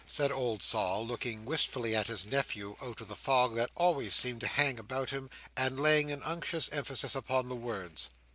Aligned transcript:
said 0.07 0.31
old 0.31 0.63
Sol, 0.63 1.05
looking 1.05 1.45
wistfully 1.45 1.95
at 1.95 2.07
his 2.07 2.25
nephew 2.25 2.75
out 2.81 3.01
of 3.01 3.07
the 3.07 3.15
fog 3.15 3.53
that 3.53 3.69
always 3.75 4.15
seemed 4.15 4.41
to 4.41 4.47
hang 4.47 4.79
about 4.79 5.11
him, 5.11 5.29
and 5.55 5.79
laying 5.79 6.09
an 6.11 6.23
unctuous 6.23 6.69
emphasis 6.71 7.13
upon 7.13 7.47
the 7.49 7.55
words. 7.55 8.09